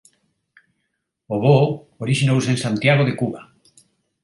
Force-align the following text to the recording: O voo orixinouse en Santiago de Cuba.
O 1.33 1.35
voo 1.43 1.69
orixinouse 2.05 2.49
en 2.53 2.59
Santiago 2.65 3.03
de 3.05 3.17
Cuba. 3.21 3.41